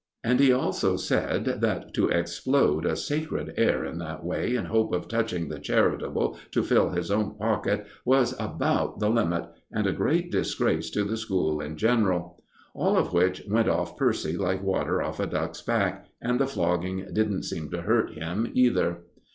[0.23, 4.91] And he also said that to explode a sacred air in that way in hope
[4.95, 9.91] of touching the charitable to fill his own pocket was about the limit, and a
[9.91, 12.41] great disgrace to the school in general.
[12.73, 17.05] All of which went off Percy like water off a duck's back, and the flogging
[17.13, 19.03] didn't seem to hurt him either.